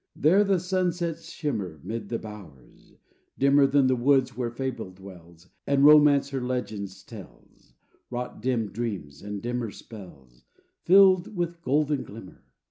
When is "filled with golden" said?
10.85-12.03